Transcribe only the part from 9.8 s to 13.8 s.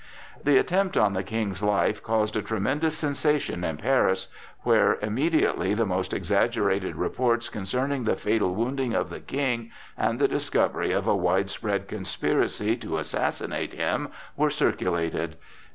and the discovery of a widespread conspiracy to assassinate